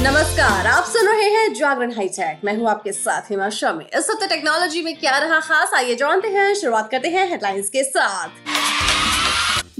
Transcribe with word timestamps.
नमस्कार, 0.00 0.66
आप 0.66 0.84
सुन 0.84 1.06
रहे 1.06 1.30
हैं 1.30 1.54
जागरण 1.54 1.92
हाईटेक 1.92 2.40
मैं 2.44 2.56
हूँ 2.56 2.68
आपके 2.70 2.92
साथ 2.92 3.22
हिमा 3.22 3.48
शमी 3.48 3.84
इस 3.84 4.06
हफ़्ते 4.10 4.26
टेक्नोलॉजी 4.26 4.82
में 4.82 4.96
क्या 4.96 5.18
रहा 5.18 5.40
खास, 5.40 5.70
आइए 5.74 5.94
जानते 5.94 6.28
हैं, 6.28 6.54
शुरुआत 6.54 6.90
करते 6.90 7.08
हैं 7.08 7.30
हेडलाइंस 7.30 7.68
के 7.68 7.84
साथ। 7.84 8.28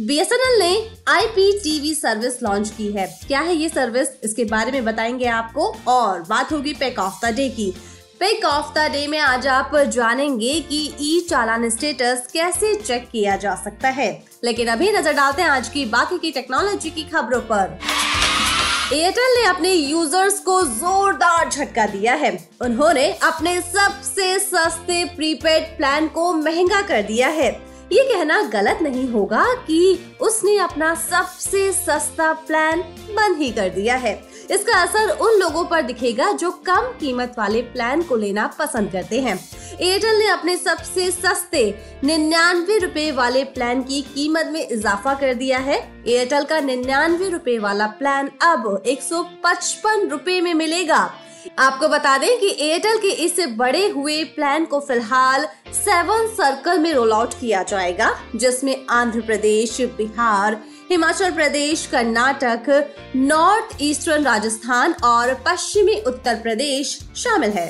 बीएसएनएल 0.01 0.59
ने 0.59 0.91
आईपीटीवी 1.09 1.95
सर्विस 1.95 2.43
लॉन्च 2.43 2.71
की 2.71 2.93
है। 2.93 3.19
क्या 3.27 3.41
है 3.41 3.57
ये 3.57 3.69
सर्विस 3.69 4.09
इसके 4.25 4.45
बारे 4.45 4.73
में 4.73 4.85
बताएँगे 4.85 5.27
आपको, 5.27 5.77
और 5.89 6.23
बात 6.23 6.53
होगी 6.53 6.73
पैक 6.73 6.99
ऑफ़ 6.99 7.27
द 7.27 7.29
डे 7.35 7.49
की। 7.49 7.75
पिक 8.25 8.45
ऑफ़ 8.45 8.73
द 8.75 8.83
डे 8.93 9.07
में 9.07 9.19
आज 9.19 9.47
आप 9.47 9.71
जानेंगे 9.77 10.53
कि 10.61 10.79
ई 11.01 11.21
चालान 11.21 11.69
स्टेटस 11.71 12.27
कैसे 12.33 12.75
चेक 12.75 13.09
किया 13.13 13.37
जा 13.37 13.55
सकता 13.55 13.89
है। 13.89 14.07
लेकिन 14.45 14.69
अभी 14.69 14.91
नज़र 14.93 15.13
डालते 15.13 15.43
हैं 15.43 15.49
आज 15.49 15.69
की 15.69 15.85
बाकी 15.85 16.19
की 16.19 16.31
टेक्नोलॉजी 16.31 16.91
की 16.91 17.05
खबरों 17.05 17.41
पर। 17.41 17.79
एयरटेल 18.93 19.37
ने 19.39 19.45
अपने 19.49 19.73
यूज़र्स 19.73 20.41
को 20.41 20.63
जोरदार 20.63 21.51
झटका 21.51 21.87
दिया 21.87 22.15
है। 22.15 22.33
उन्होंने 22.61 23.07
अपने 23.23 23.61
सबसे 23.61 24.39
सस्ते 24.39 25.05
प्रीपेड 25.17 25.77
प्लान 25.77 26.09
को 26.09 26.33
महँगा 26.33 26.83
कर 26.83 27.03
दिया 27.03 27.29
है। 27.29 27.51
ये 27.93 28.03
कहना 28.05 28.43
गलत 28.43 28.79
नहीं 28.83 29.09
होगा 29.09 29.45
कि 29.67 29.99
उसने 30.21 30.59
अपना 30.59 30.95
सबसे 30.95 31.73
सस्ता 31.73 32.33
प्लान 32.47 32.81
बंद 33.11 33.37
ही 33.39 33.51
कर 33.51 33.69
दिया 33.69 33.97
है। 33.97 34.15
इसका 34.51 34.83
असर 34.83 35.11
उन 35.19 35.39
लोगों 35.41 35.65
पर 35.65 35.83
दिखेगा 35.83 36.31
जो 36.33 36.51
कम 36.67 36.91
कीमत 37.01 37.35
वाले 37.39 37.63
प्लान 37.63 38.03
को 38.03 38.17
लेना 38.17 38.47
पसंद 38.59 38.91
करते 38.93 39.21
हैं। 39.21 39.39
एयरटेल 39.81 40.19
ने 40.19 40.27
अपने 40.27 40.57
सबसे 40.57 41.11
सस्ते 41.11 41.63
निन्यानवे 42.05 42.79
रूपए 42.79 43.11
वाले 43.13 43.45
प्लान 43.45 43.83
की 43.83 44.01
कीमत 44.05 44.51
में 44.53 44.69
इजाफा 44.69 45.15
कर 45.15 45.35
दिया 45.35 45.59
है। 45.59 45.79
एयरटेल 46.09 46.45
का 46.45 46.61
निन्यानवे 46.61 47.29
रूपए 47.29 47.59
वाला 47.59 47.87
प्लान 47.99 48.31
अब 48.43 48.83
एक 48.87 49.03
सौ 49.03 49.25
रूपए 49.87 50.41
में 50.41 50.55
मिलेगा। 50.55 51.11
आपको 51.59 51.89
बता 51.89 52.17
दें 52.19 52.39
कि 52.41 52.57
एयरटेल 52.61 52.99
के 52.99 53.09
इस 53.25 53.37
बड़े 53.57 53.89
हुए 53.89 54.23
प्लान 54.27 54.65
को 54.65 54.79
फ़िलहाल 54.81 55.47
सेवन 55.75 56.27
सर्कल 56.35 56.79
में 56.79 56.93
रोल 56.93 57.13
आउट 57.13 57.35
किया 57.35 57.63
जाएगा, 57.63 58.11
जिसमें 58.37 58.87
आंध्र 58.91 59.21
प्रदेश, 59.21 59.81
बिहार 59.97 60.61
हिमाचल 60.91 61.31
प्रदेश, 61.31 61.87
कर्नाटक, 61.87 62.67
नॉर्थ 63.17 63.77
ईस्टर्न 63.83 64.25
राजस्थान 64.25 64.93
और 65.05 65.33
पश्चिमी 65.47 65.95
उत्तर 66.07 66.35
प्रदेश 66.35 66.99
शामिल 67.17 67.51
है। 67.51 67.69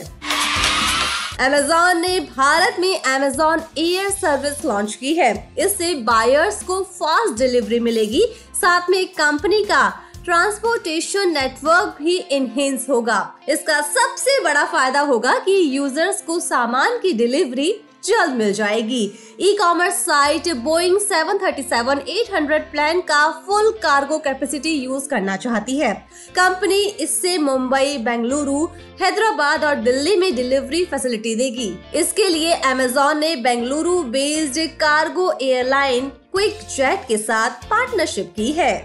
अमेजोन 1.40 2.00
ने 2.00 2.18
भारत 2.20 2.76
में 2.80 3.02
अमेजोन 3.02 3.62
एयर 3.78 4.10
सर्विस 4.10 4.64
लॉन्च 4.64 4.94
की 4.94 5.14
है। 5.14 5.32
इससे 5.58 5.94
बायर्स 5.94 6.62
को 6.62 6.82
फास्ट 6.92 7.38
डिलीवरी 7.38 7.80
मिलेगी। 7.80 8.24
साथ 8.54 8.90
में 8.90 9.06
कंपनी 9.06 9.62
का 9.64 9.88
ट्रांसपोर्टेशन 10.24 11.30
नेटवर्क 11.30 11.96
भी 12.02 12.16
इनहेंस 12.16 12.86
होगा। 12.90 13.34
इसका 13.48 13.80
सबसे 13.80 14.42
बड़ा 14.44 14.64
फ़ायदा 14.64 15.00
होगा 15.00 15.38
कि 15.38 15.60
यूज़र्स 15.76 16.22
को 16.22 16.40
सामान 16.40 16.98
की 16.98 17.12
डिलीवरी 17.12 17.72
जल्द 18.04 18.34
मिल 18.34 18.52
जाएगी। 18.52 19.02
E 19.40 19.56
commerce 19.56 19.94
site 19.94 20.48
Boeing 20.54 20.98
737-800 21.00 22.70
plane 22.72 23.00
का 23.00 23.28
फुल 23.46 23.70
कार्गो 23.82 24.18
कैपेसिटी 24.18 24.72
यूज़ 24.72 25.08
करना 25.08 25.36
चाहती 25.36 25.76
है। 25.78 25.92
कंपनी 26.36 26.80
इससे 26.80 27.38
मुंबई, 27.38 27.96
बेंगलुरु, 27.98 28.64
हैदराबाद 29.02 29.64
और 29.64 29.74
दिल्ली 29.74 30.16
में 30.16 30.34
डिलीवरी 30.36 30.84
फैसिलिटी 30.84 31.34
देगी। 31.34 31.72
इसके 31.94 32.28
लिए 32.28 32.52
अमेजोन 32.52 33.18
ने 33.18 33.34
Bengaluru 33.36 34.02
based 34.02 34.60
cargo 34.80 35.32
airline 35.42 36.08
Quick 36.08 36.58
Jet 36.76 37.06
के 37.08 37.18
साथ 37.18 37.50
पार्टनरशिप 37.50 38.32
की 38.36 38.50
है। 38.52 38.84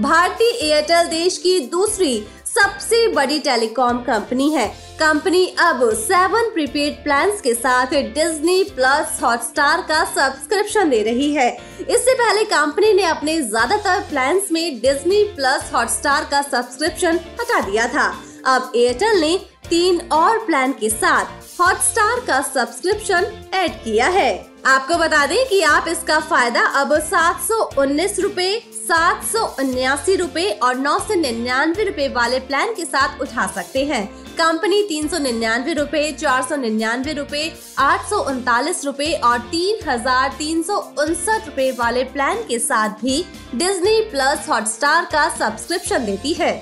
भारतीय 0.00 0.58
एयरटेल 0.62 1.06
देश 1.06 1.38
की 1.38 1.58
दूसरी 1.60 2.26
सबसे 2.56 3.06
बड़ी 3.08 3.38
टेलीकॉम 3.40 3.98
कंपनी 4.02 4.50
है। 4.50 4.66
कंपनी 4.98 5.46
अब 5.60 5.80
सेवन 5.94 6.48
प्रीपेड 6.52 7.02
प्लान 7.04 7.30
के 7.42 7.52
साथ 7.54 7.94
डिज्नी 8.14 8.62
प्लस 8.66 9.18
हॉटस्टार 9.22 9.80
का 9.88 10.02
सब्सक्रिप्शन 10.12 10.90
दे 10.90 11.02
रही 11.02 11.32
है। 11.34 11.50
इससे 11.80 12.14
पहले 12.14 12.44
कंपनी 12.46 12.92
ने 12.92 13.04
अपने 13.06 13.40
ज़्यादातर 13.42 14.00
प्लान 14.10 14.40
में 14.52 14.80
डिज्नी 14.80 15.22
प्लस 15.36 15.70
हॉटस्टार 15.74 16.28
का 16.30 16.40
सब्सक्रिप्शन 16.44 17.20
हटा 17.40 17.60
दिया 17.60 17.86
था। 17.88 18.06
अब 18.46 18.72
एयरटेल 18.76 19.20
ने 19.20 19.36
तीन 19.68 20.00
और 20.12 20.38
प्लान 20.46 20.72
के 20.72 20.90
साथ 20.90 21.60
हॉटस्टार 21.60 22.20
का 22.26 22.40
सब्सक्रिप्शन 22.44 23.26
ऐड 23.54 23.72
किया 23.84 24.08
है। 24.10 24.32
आपको 24.66 24.98
बता 24.98 25.26
दें 25.26 25.44
कि 25.48 25.60
आप 25.64 25.88
इसका 25.88 26.18
फ़ायदा 26.22 26.60
अब 26.80 26.98
सात 27.02 27.40
सौ 27.42 27.62
उन्नीस 27.78 28.18
रूपए 28.20 28.50
सात 28.86 29.24
सौ 29.24 29.40
उन्यासी 29.60 30.14
रूपए 30.16 30.44
और 30.62 30.76
नौ 30.78 30.98
सौ 30.98 31.14
निन्यानवे 31.14 31.84
रूपए 31.84 32.06
वाले 32.08 32.38
प्लान 32.40 32.74
के 32.74 32.84
साथ 32.84 33.20
उठा 33.20 33.46
सकते 33.46 33.84
हैं। 33.84 34.06
कंपनी 34.38 34.82
तीन 34.82 35.08
सौ 35.08 35.18
निन्यानवे 35.18 35.72
रूपए, 35.72 36.10
चार 36.12 36.42
सौ 36.42 36.56
निन्यानवे 36.56 37.12
रूपए, 37.12 37.42
आठ 37.78 38.08
सौ 38.10 38.18
उनतालीस 38.30 38.84
रूपए 38.84 39.12
और 39.24 39.38
तीन 39.50 39.88
हज़ार 39.88 40.34
तीन 40.38 40.62
सौ 40.62 40.76
उनसठ 40.98 41.46
रूपए 41.46 41.70
वाले 41.78 42.04
प्लान 42.06 42.42
के 42.48 42.58
साथ 42.60 43.02
भी 43.02 43.24
डिज्नी 43.54 44.00
प्लस 44.10 44.48
हॉटस्टार 44.48 45.08
का 45.12 45.28
सब्सक्रिप्शन 45.38 46.04
देती 46.06 46.32
है। 46.32 46.54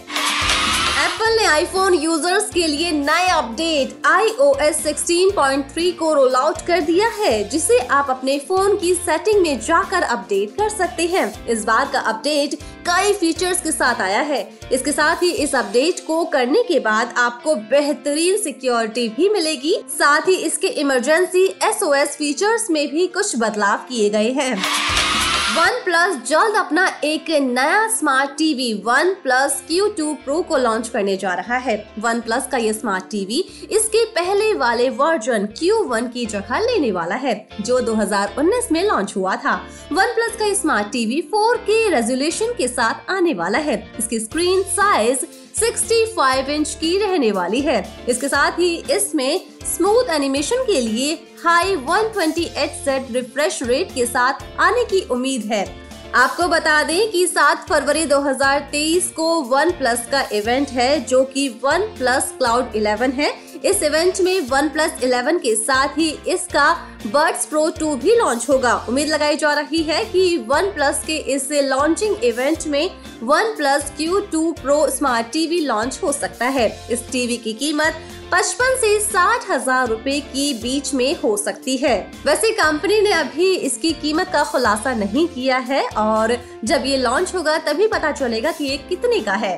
एप्पल 1.04 1.34
ने 1.36 1.44
आईफोन 1.44 1.94
यूज़र्स 1.94 2.48
के 2.50 2.66
लिए 2.66 2.90
नए 2.90 3.26
अपडेट 3.28 3.88
iOS 4.06 4.78
16.3 4.82 5.90
को 5.92 6.12
रोल 6.14 6.34
आउट 6.34 6.60
कर 6.66 6.80
दिया 6.80 7.08
है, 7.08 7.48
जिसे 7.48 7.78
आप 7.78 8.10
अपने 8.10 8.38
फ़ोन 8.38 8.76
की 8.76 8.94
सेटिंग 8.94 9.42
में 9.42 9.60
जाकर 9.60 10.02
अपडेट 10.02 10.50
कर 10.50 10.68
सकते 10.68 11.06
हैं। 11.06 11.46
इस 11.46 11.64
बार 11.64 11.90
का 11.92 12.00
अपडेट 12.12 12.54
कई 12.88 13.12
फीचर्स 13.12 13.60
के 13.60 13.72
साथ 13.72 14.00
आया 14.00 14.20
है। 14.22 14.42
इसके 14.72 14.92
साथ 14.92 15.22
ही 15.22 15.30
इस 15.30 15.54
अपडेट 15.54 16.00
को 16.06 16.24
करने 16.24 16.62
के 16.62 16.80
बाद 16.80 17.14
आपको 17.18 17.54
बेहतरीन 17.70 18.36
सिक्योरिटी 18.38 19.08
भी 19.08 19.28
मिलेगी। 19.28 19.78
साथ 19.98 20.28
ही 20.28 20.36
इसके 20.42 20.68
इमरजेंसी 20.80 21.46
SOS 21.64 22.16
फीचर्स 22.16 22.70
में 22.70 22.86
भी 22.90 23.06
कुछ 23.06 23.36
बदलाव 23.38 23.86
किए 23.88 24.10
गए 24.10 24.30
हैं। 24.32 25.03
वन 25.44 25.78
प्लस 25.84 26.14
जल्द 26.28 26.54
अपना 26.56 26.86
एक 27.04 27.28
नया 27.30 27.86
smart 27.88 28.30
TV 28.30 28.72
one 28.84 29.12
plus 29.22 29.60
Q 29.68 29.88
two 29.88 30.12
pro 30.14 30.40
को 30.42 30.56
लॉन्च 30.56 30.88
करने 30.88 31.16
जा 31.16 31.34
रहा 31.34 31.56
है। 31.56 31.76
वन 31.98 32.20
प्लस 32.20 32.46
का 32.52 32.56
ये 32.56 32.72
स्मार्ट 32.72 33.04
टीवी 33.10 33.40
इसके 33.70 34.04
पहले 34.10 34.52
वाले 34.54 34.88
वर्जन 34.90 35.46
क्यू 35.58 35.76
वन 35.82 36.08
की 36.08 36.24
जगह 36.26 36.58
लेने 36.60 36.90
वाला 36.92 37.14
है, 37.14 37.34
जो 37.60 37.80
2019 37.80 38.72
में 38.72 38.82
लॉन्च 38.84 39.14
हुआ 39.16 39.36
था। 39.36 39.54
वन 39.92 40.14
प्लस 40.14 40.36
का 40.36 40.52
स्मार्ट 40.54 40.90
टीवी 40.92 41.20
4K 41.34 41.78
रेजोल्यूशन 41.90 42.54
के 42.58 42.68
साथ 42.68 43.10
आने 43.10 43.34
वाला 43.34 43.58
है। 43.58 43.76
इसकी 43.98 44.20
स्क्रीन 44.20 44.62
साइज़ 44.70 45.26
65 45.56 46.48
इंच 46.50 46.74
की 46.80 46.96
रहने 46.98 47.32
वाली 47.32 47.60
है। 47.60 47.78
इसके 48.08 48.28
साथ 48.28 48.58
ही 48.58 48.74
इसमें 48.90 49.40
स्मूथ 49.66 50.10
एनिमेशन 50.10 50.64
के 50.64 50.80
लिए 50.80 51.14
हाई 51.44 51.74
128 51.76 52.76
सेट 52.84 53.10
रिफ्रेश 53.12 53.58
रेट 53.62 53.92
के 53.94 54.04
साथ 54.06 54.42
आने 54.60 54.84
की 54.84 55.00
उम्मीद 55.04 55.42
है। 55.44 55.64
आपको 56.14 56.46
बता 56.48 56.82
दें 56.82 57.10
कि 57.10 57.26
7 57.26 57.66
फरवरी 57.68 58.04
2023 58.06 59.08
को 59.08 59.26
वन 59.42 59.70
प्लस 59.70 60.06
का 60.12 60.22
इवेंट 60.32 60.68
है 60.68 61.04
जो 61.04 61.22
कि 61.24 61.48
वन 61.64 61.82
प्लस 61.98 62.32
क्लाउड 62.38 62.72
11 62.72 63.12
है। 63.14 63.30
इस 63.64 63.82
इवेंट 63.82 64.20
में 64.20 64.40
वन 64.48 64.68
प्लस 64.68 65.02
इलेवन 65.04 65.38
के 65.38 65.54
साथ 65.56 65.98
ही 65.98 66.08
इसका 66.28 66.72
बर्ड्स 67.06 67.46
प्रो 67.46 67.68
2 67.72 67.94
भी 67.96 68.14
लॉन्च 68.16 68.48
होगा। 68.48 68.74
उम्मीद 68.88 69.08
लगाई 69.08 69.36
जा 69.36 69.52
रही 69.54 69.82
है 69.82 70.04
कि 70.04 70.36
वन 70.48 70.70
प्लस 70.70 71.02
के 71.06 71.16
इस 71.34 71.48
लॉन्चिंग 71.52 72.24
इवेंट 72.24 72.66
में 72.66 72.90
one 73.22 73.54
plus 73.56 73.92
Q 73.96 74.20
two 74.32 74.52
pro 74.52 74.76
smart 74.90 75.30
TV 75.32 75.60
launch 75.60 75.98
हो 76.02 76.12
सकता 76.12 76.46
है। 76.48 76.68
इस 76.90 77.08
टीवी 77.12 77.36
की 77.36 77.52
कीमत 77.54 78.02
पचपन 78.32 78.76
से 78.80 78.98
साठ 79.00 79.50
हज़ार 79.50 79.88
रूपए 79.88 80.18
की 80.22 80.52
बीच 80.54 80.92
में 80.94 81.14
हो 81.22 81.36
सकती 81.36 81.76
है। 81.76 81.98
वैसे 82.26 82.50
कंपनी 82.52 83.00
ने 83.00 83.12
अभी 83.12 83.52
इसकी 83.54 83.92
कीमत 83.94 84.30
का 84.32 84.44
खुलासा 84.44 84.94
नहीं 84.94 85.26
किया 85.28 85.58
है 85.70 85.82
और 85.88 86.36
जब 86.64 86.86
ये 86.86 86.96
लॉन्च 86.96 87.34
होगा 87.34 87.58
तभी 87.66 87.86
पता 87.88 88.12
चलेगा 88.12 88.52
कि 88.52 88.64
ये 88.64 88.76
कितने 88.88 89.20
का 89.20 89.34
है। 89.34 89.56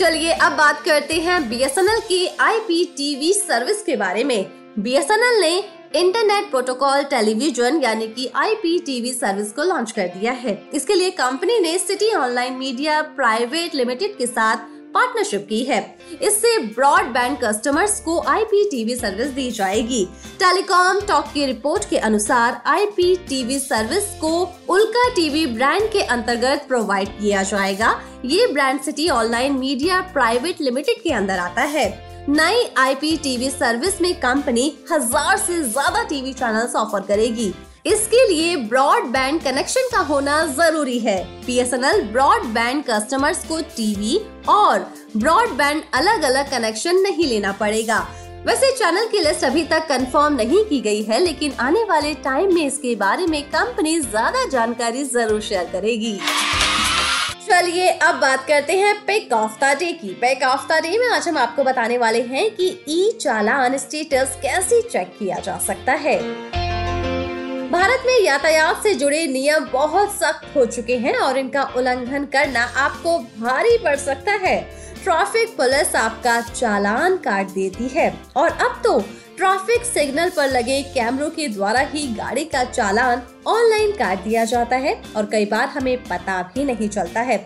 चलिए 0.00 0.32
अब 0.32 0.52
बात 0.52 0.80
करते 0.82 1.14
हैं 1.14 1.38
बीएसएनएल 1.48 1.98
की 2.00 2.26
आईपीटीवी 2.40 3.32
सर्विस 3.32 3.82
के 3.82 3.96
बारे 3.96 4.22
में। 4.24 4.50
बीएसएनएल 4.78 5.40
ने 5.40 5.58
इंटरनेट 6.00 6.48
प्रोटोकॉल 6.50 7.02
टेलीविज़न 7.02 7.82
यानी 7.82 8.06
कि 8.08 8.30
आईपीटीवी 8.36 9.12
सर्विस 9.12 9.52
को 9.52 9.62
लॉन्च 9.62 9.90
कर 9.90 10.06
दिया 10.08 10.32
है। 10.32 10.54
इसके 10.74 10.94
लिए 10.94 11.10
कंपनी 11.10 11.58
ने 11.58 11.76
city 11.78 12.12
online 12.14 12.52
media 12.52 13.00
private 13.02 13.74
limited 13.74 14.16
के 14.18 14.26
साथ 14.26 14.56
पार्टनरशिप 14.94 15.46
की 15.48 15.62
है। 15.64 15.78
इससे 16.22 16.56
ब्रॉडबैंड 16.66 17.36
कस्टमर्स 17.38 17.98
को 18.00 18.18
आईपीटीवी 18.28 18.96
सर्विस 18.96 19.28
दी 19.30 19.50
जाएगी। 19.50 20.04
टेलीकॉम 20.40 21.00
टॉक 21.08 21.32
की 21.34 21.46
रिपोर्ट 21.46 21.88
के 21.90 21.98
अनुसार 22.00 22.60
आईपीटीवी 22.66 23.58
सर्विस 23.58 24.10
को 24.20 24.32
उल्का 24.68 25.08
टीवी 25.14 25.46
ब्रांड 25.48 25.90
के 25.92 26.02
अंतर्गत 26.08 26.64
प्रोवाइड 26.68 27.08
किया 27.20 27.42
जाएगा। 27.44 27.98
ये 28.24 28.46
brand 28.52 28.80
city 28.80 29.08
online 29.10 29.58
media 29.58 30.00
private 30.12 30.60
limited 30.60 31.02
के 31.02 31.12
अंदर 31.12 31.38
आता 31.38 31.62
है। 31.70 31.88
नई 32.28 32.64
आईपीटीवी 32.78 33.48
सर्विस 33.50 34.00
में 34.00 34.14
कंपनी 34.20 34.72
हज़ार 34.92 35.36
से 35.38 35.62
ज़्यादा 35.62 36.02
टीवी 36.04 36.32
चैनल्स 36.32 36.74
ऑफ़र 36.76 37.00
करेगी। 37.06 37.52
इसके 37.84 38.26
लिए 38.28 38.56
ब्रॉडबैंड 38.68 39.40
कनेक्शन 39.42 39.88
का 39.92 39.98
होना 40.04 40.44
ज़रूरी 40.46 40.98
है। 40.98 41.22
बीएसएनएल 41.46 42.02
ब्रॉडबैंड 42.02 42.82
कस्टमर्स 42.84 43.44
को 43.44 43.60
टीवी 43.76 44.18
और 44.48 44.80
ब्रॉडबैंड 45.16 45.82
अलग 45.94 46.22
अलग 46.22 46.50
कनेक्शन 46.50 47.00
नहीं 47.00 47.26
लेना 47.26 47.52
पड़ेगा। 47.52 47.98
वैसे 48.46 48.70
चैनल 48.72 49.08
की 49.08 49.18
लिस्ट 49.18 49.44
अभी 49.44 49.64
तक 49.64 49.86
कंफर्म 49.88 50.34
नहीं 50.34 50.64
की 50.64 50.80
गई 50.80 51.02
है, 51.02 51.20
लेकिन 51.20 51.52
आने 51.60 51.84
वाले 51.84 52.14
टाइम 52.24 52.54
में 52.54 52.64
इसके 52.66 52.94
बारे 52.96 53.26
में 53.26 53.42
कंपनी 53.44 53.98
ज़्यादा 54.00 54.44
जानकारी 54.48 55.04
ज़रूर 55.06 55.40
शेयर 55.40 55.64
करेगी। 55.72 56.18
चलिए, 57.48 57.88
अब 57.88 58.14
बात 58.14 58.46
करते 58.48 58.76
हैं 58.78 58.94
पिक 59.06 59.28
द 59.32 59.76
डे 59.78 59.92
की। 59.94 60.14
पिक 60.20 60.44
द 60.70 60.82
डे 60.82 60.98
में 60.98 61.08
आज 61.08 61.28
हम 61.28 61.38
आपको 61.38 61.64
बताने 61.64 61.98
वाले 61.98 62.22
हैं 62.22 62.50
कि 62.50 62.68
ई 62.88 63.10
चालान 63.20 63.78
स्टेटस 63.78 64.38
कैसे 64.42 64.82
चेक 64.82 65.16
किया 65.18 65.38
जा 65.38 65.58
सकता 65.58 65.92
है। 65.98 66.18
भारत 68.00 68.06
में 68.06 68.24
यातायात 68.24 68.82
से 68.82 68.94
जुड़े 68.94 69.26
नियम 69.26 69.64
बहुत 69.72 70.12
सख्त 70.12 70.56
हो 70.56 70.64
चुके 70.66 70.96
हैं 70.98 71.14
और 71.14 71.38
इनका 71.38 71.62
उल्लंघन 71.76 72.24
करना 72.24 72.62
आपको 72.76 73.18
भारी 73.18 73.76
पड़ 73.78 73.96
सकता 73.96 74.32
है। 74.34 74.60
ट्रैफ़िक 75.04 75.48
पुलिस 75.56 75.94
आपका 75.96 76.40
चालान 76.40 77.16
काट 77.16 77.50
देती 77.50 77.88
है। 77.88 78.08
और 78.36 78.50
अब 78.50 78.80
तो 78.84 78.98
ट्रैफ़िक 79.36 79.84
सिग्नल 79.84 80.30
पर 80.30 80.48
लगे 80.48 80.82
कैमरों 80.94 81.28
के 81.30 81.48
द्वारा 81.48 81.80
ही 81.92 82.06
गाड़ी 82.14 82.44
का 82.44 82.64
चालान 82.64 83.22
ऑनलाइन 83.46 83.92
काट 83.92 84.24
दिया 84.24 84.44
जाता 84.44 84.76
है 84.76 85.00
और 85.16 85.26
कई 85.26 85.44
बार 85.44 85.68
हमें 85.68 85.96
पता 86.04 86.40
भी 86.54 86.64
नहीं 86.64 86.88
चलता 86.88 87.20
है। 87.20 87.38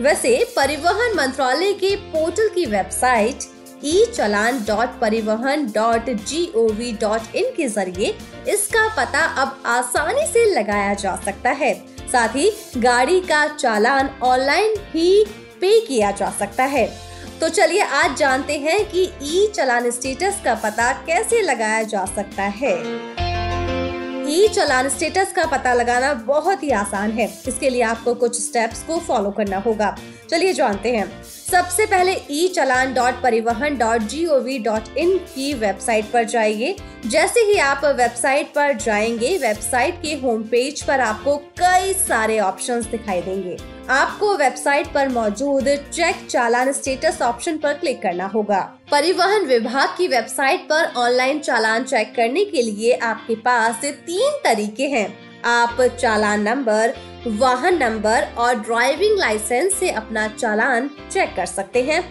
वैसे 0.00 0.38
परिवहन 0.56 1.16
मंत्रालय 1.16 1.72
के 1.74 1.94
पोर्टल 2.06 2.48
की 2.48 2.66
website 2.66 3.55
e 3.84 4.04
challan 4.14 4.58
dot 4.64 4.98
Parivahan 5.00 5.66
dot 5.66 6.10
G 6.26 6.46
O 6.56 6.66
V 6.68 6.92
dot 6.92 7.34
in 7.36 7.50
के 7.56 7.68
ज़रिए 7.68 8.16
इसका 8.48 8.88
पता 8.96 9.24
अब 9.42 9.62
आसानी 9.66 10.26
से 10.26 10.44
लगाया 10.54 10.94
जा 10.94 11.14
सकता 11.16 11.50
है। 11.50 11.74
साथ 12.12 12.36
ही 12.36 12.50
गाड़ी 12.76 13.20
का 13.20 13.46
चालान 13.46 14.10
ऑनलाइन 14.22 14.74
ही 14.94 15.24
पे 15.60 15.78
किया 15.80 16.10
जा 16.10 16.30
सकता 16.30 16.64
है। 16.64 16.86
तो 17.40 17.48
चलिए 17.48 17.80
आज 17.80 18.16
जानते 18.16 18.58
हैं 18.58 18.78
कि 18.90 19.02
ई 19.22 19.46
चलान 19.54 19.90
स्टेटस 19.90 20.40
का 20.44 20.54
पता 20.54 20.92
कैसे 21.06 21.42
लगाया 21.42 21.82
जा 21.82 22.04
सकता 22.06 22.42
है। 22.42 22.74
ई 24.30 24.48
चलान 24.48 24.88
स्टेटस 24.88 25.32
का 25.32 25.44
पता 25.46 25.74
लगाना 25.74 26.14
बहुत 26.14 26.62
ही 26.62 26.70
आसान 26.70 27.10
है। 27.10 27.32
इसके 27.48 27.70
लिए 27.70 27.82
आपको 27.82 28.14
कुछ 28.14 28.40
स्टेप्स 28.40 28.82
को 28.82 28.98
फॉलो 28.98 29.30
करना 29.30 29.58
होगा। 29.58 29.96
चलिए 30.30 30.52
जानते 30.52 30.96
हैं। 30.96 31.10
सबसे 31.50 31.84
पहले 31.86 32.12
e 32.30 32.46
challan 32.48 32.94
dot 32.94 33.20
Parivahan 33.22 33.76
dot 33.78 34.02
G 34.02 34.24
O 34.26 34.38
V 34.40 34.58
dot 34.58 34.96
in 34.98 35.16
की 35.26 35.52
वेबसाइट 35.54 36.04
पर 36.04 36.24
जाइए। 36.24 36.74
जैसे 37.06 37.40
ही 37.40 37.58
आप 37.58 37.84
वेबसाइट 37.96 38.46
पर 38.46 38.72
जाएँगे 38.76 39.36
वेबसाइट 39.38 40.00
के 40.02 40.14
होम 40.14 40.42
पेज 40.42 40.82
पर 40.82 41.00
आपको 41.00 41.36
कई 41.60 41.92
सारे 41.92 42.38
ऑप्शंस 42.40 42.86
दिखाई 42.86 43.20
देंगे। 43.20 43.56
आपको 43.90 44.34
वेबसाइट 44.36 44.92
पर 44.92 45.08
मौजूद 45.08 45.68
चेक 45.92 46.26
चालान 46.30 46.72
स्टेटस 46.72 47.22
ऑप्शन 47.22 47.58
पर 47.58 47.74
क्लिक 47.74 48.02
करना 48.02 48.26
होगा। 48.26 48.60
परिवहन 48.90 49.46
विभाग 49.46 49.96
की 49.98 50.08
वेबसाइट 50.08 50.68
पर 50.68 50.92
ऑनलाइन 50.96 51.38
चालान 51.40 51.84
चेक 51.84 52.14
करने 52.16 52.44
के 52.44 52.62
लिए 52.62 52.92
आपके 53.04 53.34
पास 53.42 53.84
तीन 53.84 54.40
तरीके 54.44 54.88
हैं। 54.88 55.08
आप 55.44 55.80
चालान 56.00 56.42
नंबर 56.42 56.94
वाहन 57.26 57.78
नंबर 57.78 58.24
और 58.38 58.54
ड्राइविंग 58.54 59.18
लाइसेंस 59.18 59.74
से 59.74 59.90
अपना 59.90 60.26
चालान 60.28 60.90
चेक 61.10 61.34
कर 61.36 61.46
सकते 61.46 61.82
हैं। 61.82 62.02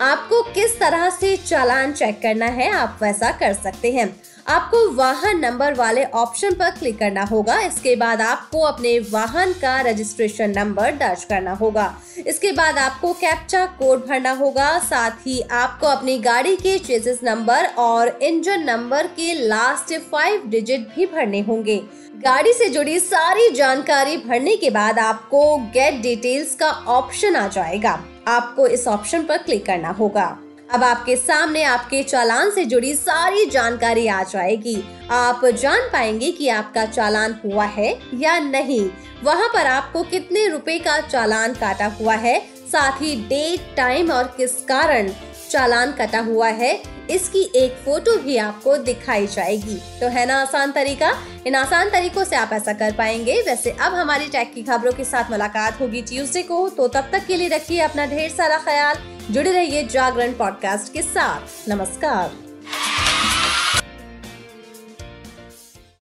आपको 0.00 0.42
किस 0.42 0.78
तरह 0.80 1.08
से 1.10 1.36
चालान 1.36 1.92
चेक 1.92 2.20
करना 2.22 2.46
है, 2.46 2.70
आप 2.70 2.98
वैसा 3.02 3.30
कर 3.30 3.52
सकते 3.52 3.92
हैं। 3.92 4.06
आपको 4.48 4.90
वाहन 4.90 5.38
नंबर 5.38 5.74
वाले 5.74 6.04
ऑप्शन 6.04 6.54
पर 6.54 6.70
क्लिक 6.70 6.98
करना 6.98 7.22
होगा। 7.22 7.58
इसके 7.60 7.96
बाद 7.96 8.20
आपको 8.20 8.60
अपने 8.60 8.98
वाहन 8.98 9.52
का 9.52 9.80
रजिस्ट्रेशन 9.80 10.50
नंबर 10.50 10.90
दर्ज 10.90 11.24
करना 11.24 11.52
होगा। 11.52 11.94
इसके 12.26 12.52
बाद 12.52 12.78
आपको 12.78 13.12
कैप्चा 13.12 13.64
कोड 13.66 14.06
भरना 14.06 14.30
होगा। 14.30 14.78
साथ 14.78 15.26
ही 15.26 15.40
आपको 15.40 15.86
अपनी 15.86 16.18
गाड़ी 16.18 16.56
के 16.56 16.78
चेसिस 16.78 17.22
नंबर 17.24 17.66
और 17.78 18.18
इंजन 18.22 18.64
नंबर 18.64 19.06
के 19.06 19.32
लास्ट 19.48 19.94
फाइव 20.12 20.42
डिजिट 20.46 20.88
भी 20.94 21.06
भरने 21.06 21.40
होंगे। 21.40 21.82
गाड़ी 22.16 22.52
से 22.52 22.68
जुड़ी 22.68 22.98
सारी 23.00 23.50
जानकारी 23.50 24.16
भरने 24.16 24.56
के 24.56 24.70
बाद 24.70 24.98
आपको 24.98 25.56
गेट 25.56 26.02
डिटेल्स 26.02 26.54
का 26.54 26.70
ऑप्शन 26.70 27.36
आ 27.36 27.48
जाएगा। 27.48 28.00
आपको 28.28 28.66
इस 28.66 28.88
ऑप्शन 28.88 29.22
पर 29.22 29.38
क्लिक 29.38 29.66
करना 29.66 29.90
होगा। 29.90 30.38
अब 30.72 30.82
आपके 30.84 31.16
सामने 31.16 31.62
आपके 31.62 32.02
चालान 32.02 32.50
से 32.50 32.64
जुड़ी 32.64 32.94
सारी 32.94 33.44
जानकारी 33.46 34.06
आ 34.06 34.22
जाएगी। 34.22 34.76
आप 35.10 35.44
जान 35.54 35.80
पाएँगे 35.92 36.30
कि 36.30 36.48
आपका 36.48 36.84
चालान 36.86 37.34
हुआ 37.44 37.64
है 37.64 37.90
या 38.14 38.38
नहीं। 38.38 38.88
वहाँ 39.24 39.48
पर 39.48 39.66
आपको 39.66 40.02
कितने 40.02 40.46
रुपए 40.48 40.78
का 40.78 40.98
चालान 41.00 41.54
काटा 41.54 41.86
हुआ 42.00 42.14
है, 42.14 42.38
साथ 42.72 43.02
ही 43.02 43.14
डेट, 43.16 43.74
टाइम 43.76 44.10
और 44.10 44.34
किस 44.36 44.54
कारण 44.64 45.10
चालान 45.50 45.92
कटा 45.92 46.20
हुआ 46.20 46.48
है, 46.48 46.72
इसकी 47.10 47.42
एक 47.56 47.76
फ़ोटो 47.84 48.16
भी 48.16 48.36
आपको 48.36 48.76
दिखाई 48.76 49.26
जाएगी। 49.26 49.76
तो 50.00 50.08
है 50.08 50.26
ना 50.26 50.40
आसान 50.42 50.72
तरीका? 50.72 51.12
इन 51.46 51.54
आसान 51.54 51.90
तरीकों 51.90 52.24
से 52.24 52.36
आप 52.36 52.52
ऐसा 52.52 52.72
कर 52.72 52.92
पाएँगे। 52.92 53.40
वैसे 53.42 53.70
अब 53.70 53.94
हमारी 53.94 54.28
टैग 54.28 54.52
की 54.54 54.62
खबरों 54.62 54.92
के 54.92 55.04
साथ 55.04 55.30
मुलाकात 55.30 55.80
होगी 55.80 56.02
ट्यूसडे 56.02 56.42
को। 56.42 56.68
तो 56.68 56.88
तब 56.88 57.08
तक 57.12 57.26
के 57.26 57.36
लिए 57.36 57.48
रखिए 57.48 57.80
अपना 57.80 58.06
ढेर 58.06 58.30
सारा 58.30 58.58
ख्याल। 58.58 59.11
जुड़े 59.32 59.52
रहिए 59.52 59.84
जागरण 59.84 60.32
पॉडकास्ट 60.32 60.92
के 60.92 61.02
साथ। 61.02 61.68
नमस्कार। 61.68 62.51